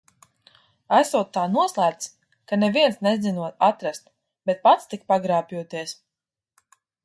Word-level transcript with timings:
Esot 0.99 1.29
tā 1.37 1.43
noslēpts, 1.57 2.09
ka 2.51 2.59
neviens 2.63 2.99
nezinot 3.09 3.63
atrast, 3.69 4.11
bet 4.51 4.65
pats 4.67 4.93
tik 4.95 5.07
pagrābjoties. 5.15 5.97